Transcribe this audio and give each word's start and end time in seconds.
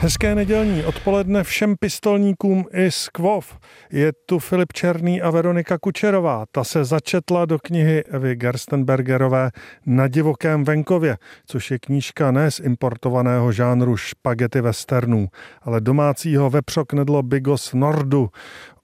Hezké 0.00 0.34
nedělní 0.34 0.84
odpoledne 0.84 1.44
všem 1.44 1.74
pistolníkům 1.80 2.64
i 2.72 2.90
skvov. 2.90 3.58
Je 3.92 4.12
tu 4.26 4.38
Filip 4.38 4.72
Černý 4.72 5.22
a 5.22 5.30
Veronika 5.30 5.78
Kučerová. 5.78 6.44
Ta 6.52 6.64
se 6.64 6.84
začetla 6.84 7.44
do 7.44 7.58
knihy 7.58 8.04
Evy 8.04 8.36
Gerstenbergerové 8.36 9.50
Na 9.86 10.08
divokém 10.08 10.64
venkově, 10.64 11.16
což 11.46 11.70
je 11.70 11.78
knížka 11.78 12.30
ne 12.30 12.50
z 12.50 12.60
importovaného 12.60 13.52
žánru 13.52 13.96
špagety 13.96 14.60
westernů, 14.60 15.28
ale 15.62 15.80
domácího 15.80 16.50
vepřoknedlo 16.50 17.22
Bigos 17.22 17.74
Nordu. 17.74 18.30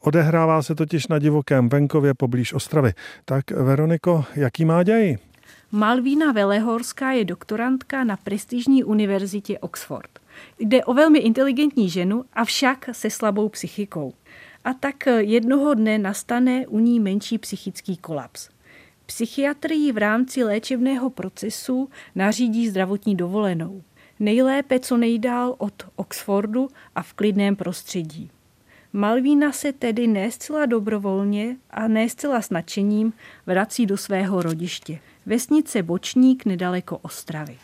Odehrává 0.01 0.63
se 0.63 0.75
totiž 0.75 1.09
na 1.09 1.19
divokém 1.19 1.69
venkově 1.69 2.15
poblíž 2.15 2.53
Ostravy. 2.53 2.93
Tak 3.25 3.51
Veroniko, 3.51 4.25
jaký 4.37 4.65
má 4.65 4.83
děj? 4.83 5.19
Malvína 5.73 6.33
Velehorská 6.33 7.13
je 7.13 7.25
doktorantka 7.25 8.05
na 8.05 8.17
prestižní 8.17 8.85
univerzitě 8.85 9.59
Oxford. 9.59 10.11
Jde 10.59 10.85
o 10.85 10.95
velmi 10.95 11.19
inteligentní 11.19 11.91
ženu, 11.91 12.25
avšak 12.33 12.89
se 12.93 13.11
slabou 13.11 13.49
psychikou. 13.49 14.15
A 14.65 14.75
tak 14.75 15.07
jednoho 15.19 15.75
dne 15.75 15.99
nastane 15.99 16.67
u 16.67 16.79
ní 16.79 17.01
menší 17.01 17.39
psychický 17.39 17.97
kolaps. 17.97 18.49
Psychiatrii 19.07 19.93
v 19.93 19.99
rámci 19.99 20.45
léčebného 20.45 21.11
procesu 21.11 21.91
nařídí 22.15 22.69
zdravotní 22.69 23.17
dovolenou. 23.17 23.83
Nejlépe 24.21 24.81
co 24.81 24.97
nejdál 24.97 25.55
od 25.59 25.87
Oxfordu 25.97 26.69
a 26.95 27.03
v 27.03 27.13
klidném 27.13 27.57
prostředí. 27.57 28.31
Malvína 28.97 29.53
se 29.53 29.73
tedy 29.73 30.07
ne 30.07 30.31
zcela 30.31 30.67
dobrovolně 30.67 31.57
a 31.71 31.89
ne 31.89 32.09
zcela 32.09 32.43
s 32.43 32.51
nadšením 32.51 33.13
vrací 33.47 33.87
do 33.87 33.97
svého 33.97 34.43
rodiště. 34.43 35.01
Vesnice 35.27 35.83
Bočník 35.83 36.45
nedaleko 36.45 36.99
Ostravy. 36.99 37.57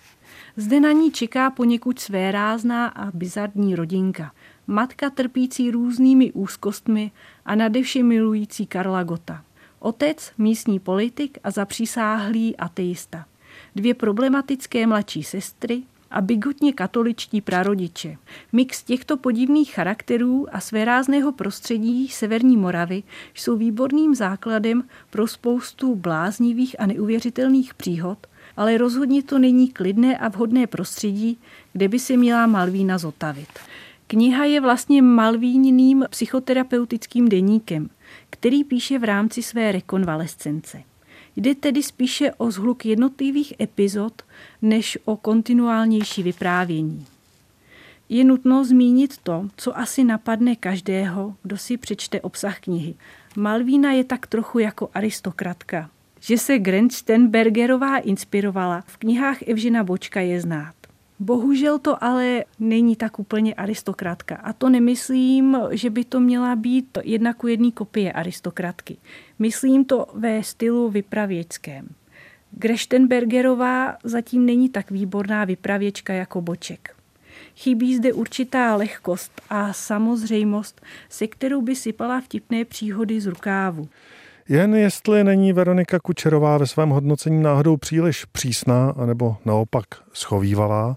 Zde 0.57 0.81
na 0.81 0.93
ní 0.93 1.13
čeká 1.13 1.51
poněkud 1.51 1.99
své 1.99 2.33
rázná 2.33 2.87
a 2.87 3.11
bizarní 3.11 3.75
rodinka. 3.75 4.33
Matka 4.67 5.11
trpící 5.11 5.71
různými 5.71 6.33
úzkostmi 6.33 7.11
a 7.45 7.55
nadevše 7.55 8.03
milující 8.03 8.67
Karla 8.67 9.03
Gota. 9.03 9.45
Otec, 9.79 10.33
místní 10.39 10.81
politik 10.81 11.39
a 11.45 11.51
zapřísáhlý 11.51 12.57
ateista. 12.57 13.27
Dvě 13.77 13.95
problematické 13.95 14.87
mladší 14.87 15.23
sestry 15.23 15.83
a 16.11 16.21
bigotně 16.21 16.73
katoličtí 16.73 17.41
prarodiče. 17.41 18.17
Mix 18.53 18.83
těchto 18.83 19.17
podivných 19.17 19.75
charakterů 19.75 20.47
a 20.53 20.61
svérázného 20.61 21.33
prostředí 21.33 22.09
Severní 22.09 22.57
Moravy 22.57 23.03
jsou 23.35 23.57
výborným 23.57 24.15
základem 24.15 24.85
pro 25.11 25.27
spoustu 25.27 25.95
bláznivých 25.95 26.81
a 26.81 26.87
neuvěřitelných 26.87 27.75
příhod, 27.75 28.27
ale 28.57 28.79
rozhodně 28.79 29.23
to 29.23 29.39
není 29.39 29.69
klidné 29.69 30.19
a 30.19 30.29
vhodné 30.29 30.67
prostředí, 30.67 31.39
kde 31.73 31.89
by 31.89 31.99
se 31.99 32.17
měla 32.17 32.47
Malvína 32.47 32.99
zotavit. 32.99 33.49
Kniha 34.07 34.45
je 34.45 34.61
vlastně 34.61 35.03
Malvíným 35.03 36.05
psychoterapeutickým 36.11 37.29
deníkem, 37.29 37.91
který 38.31 38.65
píše 38.65 38.99
v 38.99 39.05
rámci 39.05 39.43
své 39.43 39.73
rekonvalescence. 39.73 40.90
Jde 41.37 41.55
tedy 41.55 41.83
spíše 41.83 42.33
o 42.33 42.51
zhluk 42.51 42.87
jednotlivých 42.87 43.55
epizod, 43.61 44.23
než 44.63 44.99
o 45.05 45.17
kontinuálnější 45.17 46.23
vyprávění. 46.23 47.07
Je 48.09 48.25
nutno 48.25 48.65
zmínit 48.65 49.19
to, 49.19 49.49
co 49.57 49.79
asi 49.79 50.05
napadne 50.05 50.57
každého, 50.57 51.37
kdo 51.43 51.59
si 51.59 51.77
přečte 51.77 52.21
obsah 52.21 52.61
knihy. 52.61 52.95
Malvína 53.37 53.93
je 53.93 54.05
tak 54.05 54.27
trochu 54.27 54.59
jako 54.59 54.91
aristokratka, 54.95 55.91
že 56.21 56.39
se 56.39 56.59
Grenstenbergerová 56.59 57.99
inspirovala, 57.99 58.85
v 58.87 58.97
knihách 58.97 59.43
Evžena 59.43 59.85
Bočka 59.85 60.21
je 60.21 60.41
znát. 60.41 60.80
Bohužel 61.21 61.79
to 61.79 62.05
ale 62.05 62.45
není 62.59 62.97
tak 62.97 63.19
úplně 63.19 63.55
aristokratka. 63.55 64.37
A 64.37 64.53
to 64.53 64.69
nemyslím, 64.69 65.57
že 65.71 65.91
by 65.91 66.05
to 66.05 66.21
měla 66.21 66.57
být 66.57 66.99
jedna 67.05 67.35
ku 67.35 67.47
jedný 67.47 67.73
kopie 67.73 68.13
aristokratky. 68.13 68.97
Myslím 69.39 69.85
to 69.85 70.07
ve 70.15 70.43
stylu 70.43 70.91
vypravěčském. 70.91 71.89
Greštenbergerová 72.53 73.97
zatím 74.05 74.47
není 74.47 74.69
tak 74.69 74.91
výborná 74.91 75.45
vypravěčka 75.45 76.13
jako 76.13 76.41
Boček. 76.41 76.97
Chybí 77.57 77.97
zde 77.97 78.13
určitá 78.13 78.77
lehkost 78.77 79.41
a 79.51 79.73
samozřejmost, 79.73 80.81
se 81.09 81.27
kterou 81.27 81.63
by 81.63 81.77
sypala 81.77 82.21
vtipné 82.21 82.65
příhody 82.65 83.21
z 83.21 83.27
rukávu. 83.27 83.89
Jen 84.51 84.75
jestli 84.75 85.25
není 85.25 85.53
Veronika 85.53 85.99
Kučerová 85.99 86.59
ve 86.59 86.67
svém 86.67 86.89
hodnocení 86.89 87.43
náhodou 87.43 87.77
příliš 87.77 88.25
přísná, 88.25 88.91
anebo 88.97 89.37
naopak 89.45 89.85
schovývavá, 90.13 90.97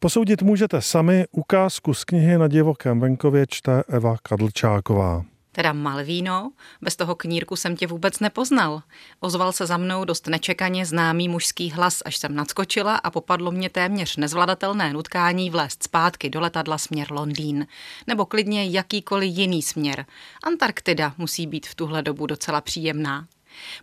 posoudit 0.00 0.42
můžete 0.42 0.82
sami 0.82 1.24
ukázku 1.32 1.94
z 1.94 2.04
knihy 2.04 2.38
na 2.38 2.48
divokém 2.48 3.00
venkově 3.00 3.46
čte 3.48 3.82
Eva 3.88 4.16
Kadlčáková. 4.22 5.24
Teda 5.54 5.72
Malvíno, 5.72 6.52
bez 6.82 6.96
toho 6.96 7.14
knírku 7.14 7.56
jsem 7.56 7.76
tě 7.76 7.86
vůbec 7.86 8.20
nepoznal. 8.20 8.82
Ozval 9.20 9.52
se 9.52 9.66
za 9.66 9.76
mnou 9.76 10.04
dost 10.04 10.26
nečekaně 10.26 10.86
známý 10.86 11.28
mužský 11.28 11.70
hlas, 11.70 12.02
až 12.04 12.16
jsem 12.16 12.34
nadskočila 12.34 12.96
a 12.96 13.10
popadlo 13.10 13.50
mě 13.50 13.70
téměř 13.70 14.16
nezvladatelné 14.16 14.92
nutkání 14.92 15.50
vlézt 15.50 15.82
zpátky 15.82 16.30
do 16.30 16.40
letadla 16.40 16.78
směr 16.78 17.12
Londýn. 17.12 17.66
Nebo 18.06 18.26
klidně 18.26 18.64
jakýkoliv 18.64 19.36
jiný 19.36 19.62
směr. 19.62 20.06
Antarktida 20.42 21.14
musí 21.18 21.46
být 21.46 21.66
v 21.66 21.74
tuhle 21.74 22.02
dobu 22.02 22.26
docela 22.26 22.60
příjemná. 22.60 23.26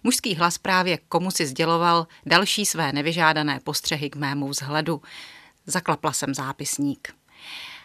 Mužský 0.03 0.35
hlas 0.35 0.57
právě 0.57 0.97
komu 0.97 1.31
si 1.31 1.45
sděloval 1.45 2.07
další 2.25 2.65
své 2.65 2.93
nevyžádané 2.93 3.59
postřehy 3.63 4.09
k 4.09 4.15
mému 4.15 4.49
vzhledu. 4.49 5.01
Zaklapla 5.65 6.13
jsem 6.13 6.33
zápisník. 6.33 7.13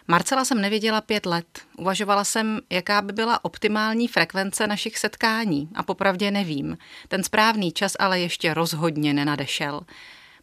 Marcela 0.09 0.45
jsem 0.45 0.61
neviděla 0.61 1.01
pět 1.01 1.27
let. 1.27 1.47
Uvažovala 1.79 2.25
jsem, 2.25 2.61
jaká 2.71 3.03
by 3.03 3.13
byla 3.13 3.45
optimální 3.45 4.09
frekvence 4.09 4.67
našich 4.67 4.99
setkání 4.99 5.69
a 5.75 5.83
popravdě 5.83 6.31
nevím. 6.31 6.79
Ten 7.09 7.23
správný 7.23 7.73
čas 7.73 7.93
ale 7.99 8.21
ještě 8.21 8.55
rozhodně 8.55 9.15
nenadešel. 9.15 9.81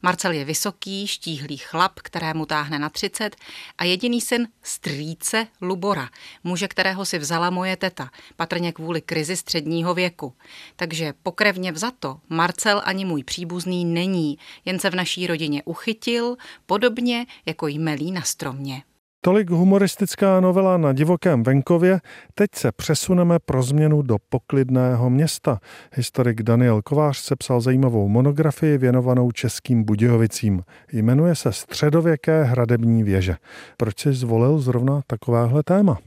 Marcel 0.01 0.31
je 0.31 0.45
vysoký, 0.45 1.07
štíhlý 1.07 1.57
chlap, 1.57 1.99
kterému 1.99 2.45
táhne 2.45 2.79
na 2.79 2.89
třicet 2.89 3.35
a 3.77 3.83
jediný 3.83 4.21
syn 4.21 4.47
strýce 4.61 5.47
Lubora, 5.61 6.09
muže, 6.43 6.67
kterého 6.67 7.05
si 7.05 7.19
vzala 7.19 7.49
moje 7.49 7.77
teta, 7.77 8.09
patrně 8.35 8.71
kvůli 8.71 9.01
krizi 9.01 9.37
středního 9.37 9.93
věku. 9.93 10.33
Takže 10.75 11.13
pokrevně 11.23 11.71
vzato 11.71 12.19
Marcel 12.29 12.81
ani 12.85 13.05
můj 13.05 13.23
příbuzný 13.23 13.85
není, 13.85 14.37
jen 14.65 14.79
se 14.79 14.89
v 14.89 14.95
naší 14.95 15.27
rodině 15.27 15.63
uchytil, 15.63 16.35
podobně 16.65 17.25
jako 17.45 17.67
jmelí 17.67 18.11
na 18.11 18.21
stromě. 18.21 18.83
Tolik 19.25 19.49
humoristická 19.49 20.39
novela 20.39 20.77
na 20.77 20.93
divokém 20.93 21.43
venkově. 21.43 21.99
Teď 22.35 22.49
se 22.55 22.71
přesuneme 22.71 23.39
pro 23.39 23.63
změnu 23.63 24.01
do 24.01 24.17
poklidného 24.29 25.09
města. 25.09 25.59
Historik 25.93 26.43
Daniel 26.43 26.81
Kovář 26.81 27.17
se 27.17 27.35
psal 27.35 27.61
zajímavou 27.61 28.07
monografii 28.07 28.77
věnovanou 28.77 29.31
českým 29.31 29.83
Budějovicím. 29.83 30.63
Jmenuje 30.91 31.35
se 31.35 31.51
Středověké 31.51 32.43
hradební 32.43 33.03
věže. 33.03 33.35
Proč 33.77 33.99
si 33.99 34.13
zvolil 34.13 34.59
zrovna 34.59 35.01
takovéhle 35.07 35.63
téma? 35.63 35.97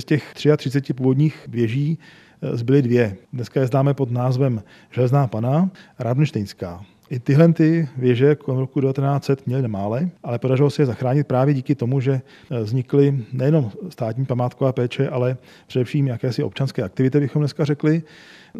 Z 0.00 0.04
těch 0.04 0.34
33 0.34 0.92
původních 0.92 1.48
věží 1.48 1.98
eh, 2.42 2.56
zbyly 2.56 2.82
dvě. 2.82 3.16
Dneska 3.32 3.60
je 3.60 3.66
známe 3.66 3.94
pod 3.94 4.10
názvem 4.10 4.62
Železná 4.90 5.26
pana 5.26 5.70
a. 6.62 6.80
I 7.12 7.18
tyhle 7.18 7.52
ty 7.52 7.88
věže 7.96 8.34
kolem 8.34 8.60
roku 8.60 8.80
1900 8.80 9.46
měly 9.46 9.62
nemále, 9.62 10.10
ale 10.22 10.38
podařilo 10.38 10.70
se 10.70 10.82
je 10.82 10.86
zachránit 10.86 11.26
právě 11.26 11.54
díky 11.54 11.74
tomu, 11.74 12.00
že 12.00 12.12
eh, 12.50 12.60
vznikly 12.60 13.24
nejenom 13.32 13.70
státní 13.88 14.26
památková 14.26 14.72
péče, 14.72 15.08
ale 15.08 15.36
především 15.66 16.06
jakési 16.06 16.42
občanské 16.42 16.82
aktivity, 16.82 17.20
bychom 17.20 17.42
dneska 17.42 17.64
řekli, 17.64 18.02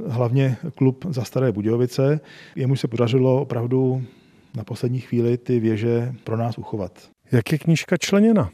hlavně 0.09 0.57
klub 0.75 1.05
za 1.09 1.25
Staré 1.25 1.53
Budějovice, 1.53 2.21
jemu 2.57 2.77
se 2.77 2.89
podařilo 2.89 3.41
opravdu 3.43 4.03
na 4.57 4.65
poslední 4.65 5.01
chvíli 5.01 5.39
ty 5.39 5.61
věže 5.61 6.15
pro 6.25 6.37
nás 6.37 6.59
uchovat. 6.59 6.93
Jak 7.33 7.53
je 7.53 7.59
knížka 7.59 7.97
členěna? 7.97 8.51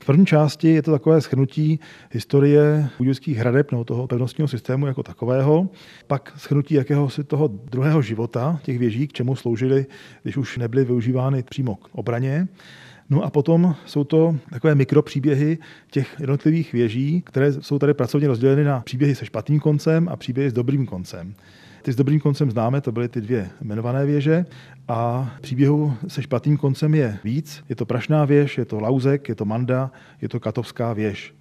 V 0.00 0.06
první 0.06 0.26
části 0.26 0.68
je 0.68 0.82
to 0.82 0.92
takové 0.92 1.20
schrnutí 1.20 1.80
historie 2.10 2.90
budějovických 2.98 3.38
hradeb 3.38 3.72
nebo 3.72 3.84
toho 3.84 4.06
pevnostního 4.06 4.48
systému 4.48 4.86
jako 4.86 5.02
takového, 5.02 5.68
pak 6.06 6.32
schrnutí 6.36 6.74
jakéhosi 6.74 7.24
toho 7.24 7.48
druhého 7.48 8.02
života 8.02 8.60
těch 8.62 8.78
věží, 8.78 9.08
k 9.08 9.12
čemu 9.12 9.36
sloužily, 9.36 9.86
když 10.22 10.36
už 10.36 10.58
nebyly 10.58 10.84
využívány 10.84 11.42
přímo 11.42 11.74
k 11.74 11.88
obraně. 11.92 12.48
No 13.10 13.22
a 13.22 13.30
potom 13.30 13.74
jsou 13.86 14.04
to 14.04 14.36
takové 14.50 14.74
mikropříběhy 14.74 15.58
těch 15.90 16.16
jednotlivých 16.20 16.72
věží, 16.72 17.22
které 17.26 17.52
jsou 17.52 17.78
tady 17.78 17.94
pracovně 17.94 18.28
rozděleny 18.28 18.64
na 18.64 18.80
příběhy 18.80 19.14
se 19.14 19.26
špatným 19.26 19.60
koncem 19.60 20.08
a 20.08 20.16
příběhy 20.16 20.50
s 20.50 20.52
dobrým 20.52 20.86
koncem. 20.86 21.34
Ty 21.82 21.92
s 21.92 21.96
dobrým 21.96 22.20
koncem 22.20 22.50
známe, 22.50 22.80
to 22.80 22.92
byly 22.92 23.08
ty 23.08 23.20
dvě 23.20 23.50
jmenované 23.60 24.06
věže 24.06 24.46
a 24.88 25.30
příběhu 25.40 25.94
se 26.08 26.22
špatným 26.22 26.56
koncem 26.56 26.94
je 26.94 27.18
víc. 27.24 27.64
Je 27.68 27.76
to 27.76 27.86
Prašná 27.86 28.24
věž, 28.24 28.58
je 28.58 28.64
to 28.64 28.80
Lauzek, 28.80 29.28
je 29.28 29.34
to 29.34 29.44
Manda, 29.44 29.90
je 30.22 30.28
to 30.28 30.40
Katovská 30.40 30.92
věž. 30.92 31.34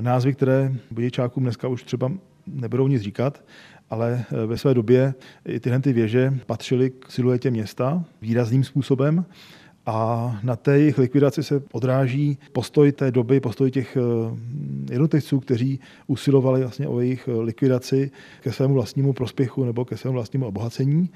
Názvy, 0.00 0.34
které 0.34 0.72
budějčákům 0.90 1.42
dneska 1.42 1.68
už 1.68 1.82
třeba 1.82 2.12
nebudou 2.46 2.88
nic 2.88 3.02
říkat, 3.02 3.44
ale 3.90 4.24
eh, 4.30 4.46
ve 4.46 4.58
své 4.58 4.74
době 4.74 5.14
i 5.44 5.60
tyhle 5.60 5.80
ty 5.80 5.92
věže 5.92 6.34
patřily 6.46 6.90
k 6.90 7.10
siluetě 7.10 7.50
města 7.50 8.04
výrazným 8.22 8.64
způsobem 8.64 9.24
a 9.86 10.40
na 10.42 10.56
té 10.56 10.78
jejich 10.78 10.98
likvidaci 10.98 11.42
se 11.42 11.62
odráží 11.72 12.38
postoj 12.52 12.92
té 12.92 13.10
doby, 13.10 13.40
postoj 13.40 13.70
těch 13.70 13.96
eh, 13.96 14.00
jednotlivců, 14.90 15.40
kteří 15.40 15.80
usilovali 16.06 16.60
vlastně 16.60 16.88
o 16.88 17.00
jejich 17.00 17.28
eh, 17.28 17.40
likvidaci 17.40 18.10
ke 18.40 18.52
svému 18.52 18.74
vlastnímu 18.74 19.12
prospěchu 19.12 19.64
nebo 19.64 19.84
ke 19.84 19.96
svému 19.96 20.14
vlastnímu 20.14 20.46
obohacení, 20.46 21.10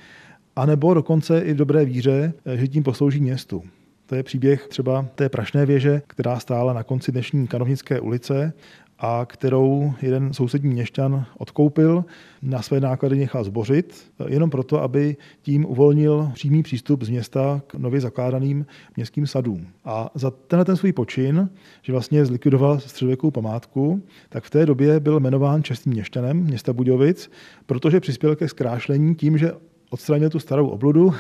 anebo 0.56 0.94
dokonce 0.94 1.40
i 1.40 1.52
v 1.52 1.56
dobré 1.56 1.84
víře, 1.84 2.32
že 2.54 2.68
tím 2.68 2.82
poslouží 2.82 3.20
městu. 3.20 3.62
To 4.06 4.14
je 4.14 4.22
příběh 4.22 4.68
třeba 4.68 5.06
té 5.14 5.28
prašné 5.28 5.66
věže, 5.66 6.02
která 6.06 6.38
stála 6.38 6.72
na 6.72 6.82
konci 6.82 7.12
dnešní 7.12 7.46
Kanovnické 7.46 8.00
ulice 8.00 8.52
a 8.98 9.26
kterou 9.26 9.94
jeden 10.02 10.32
sousední 10.32 10.70
měšťan 10.70 11.26
odkoupil, 11.38 12.04
na 12.42 12.62
své 12.62 12.80
náklady 12.80 13.18
nechal 13.18 13.44
zbořit, 13.44 14.12
jenom 14.28 14.50
proto, 14.50 14.82
aby 14.82 15.16
tím 15.42 15.66
uvolnil 15.66 16.30
přímý 16.34 16.62
přístup 16.62 17.02
z 17.02 17.08
města 17.08 17.62
k 17.66 17.74
nově 17.74 18.00
zakládaným 18.00 18.66
městským 18.96 19.26
sadům. 19.26 19.66
A 19.84 20.10
za 20.14 20.30
tenhle 20.30 20.64
ten 20.64 20.76
svůj 20.76 20.92
počin, 20.92 21.50
že 21.82 21.92
vlastně 21.92 22.26
zlikvidoval 22.26 22.80
středověkou 22.80 23.30
památku, 23.30 24.02
tak 24.28 24.44
v 24.44 24.50
té 24.50 24.66
době 24.66 25.00
byl 25.00 25.20
jmenován 25.20 25.62
čestným 25.62 25.92
měšťanem 25.92 26.36
města 26.36 26.72
Budějovic, 26.72 27.30
protože 27.66 28.00
přispěl 28.00 28.36
ke 28.36 28.48
zkrášlení 28.48 29.14
tím, 29.14 29.38
že 29.38 29.52
odstranil 29.90 30.30
tu 30.30 30.38
starou 30.38 30.68
obludu 30.68 31.14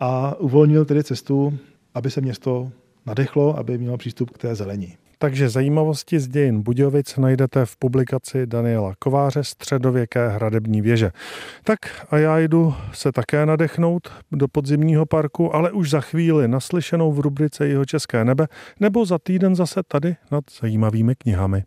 a 0.00 0.40
uvolnil 0.40 0.84
tedy 0.84 1.04
cestu, 1.04 1.58
aby 1.94 2.10
se 2.10 2.20
město 2.20 2.72
nadechlo, 3.06 3.58
aby 3.58 3.78
mělo 3.78 3.96
přístup 3.96 4.30
k 4.30 4.38
té 4.38 4.54
zelení. 4.54 4.96
Takže 5.18 5.48
zajímavosti 5.48 6.20
z 6.20 6.28
dějin 6.28 6.62
Budějovic 6.62 7.16
najdete 7.16 7.66
v 7.66 7.76
publikaci 7.76 8.46
Daniela 8.46 8.94
Kováře 8.98 9.44
Středověké 9.44 10.28
hradební 10.28 10.82
věže. 10.82 11.10
Tak 11.64 11.78
a 12.10 12.18
já 12.18 12.38
jdu 12.38 12.74
se 12.92 13.12
také 13.12 13.46
nadechnout 13.46 14.12
do 14.32 14.48
podzimního 14.48 15.06
parku, 15.06 15.54
ale 15.54 15.72
už 15.72 15.90
za 15.90 16.00
chvíli 16.00 16.48
naslyšenou 16.48 17.12
v 17.12 17.20
rubrice 17.20 17.66
Jeho 17.66 17.84
české 17.84 18.24
nebe 18.24 18.46
nebo 18.80 19.06
za 19.06 19.18
týden 19.18 19.56
zase 19.56 19.82
tady 19.88 20.16
nad 20.30 20.44
zajímavými 20.60 21.14
knihami. 21.14 21.64